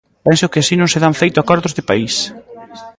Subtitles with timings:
[0.25, 2.15] Penso que así non se dan feito acordos de país.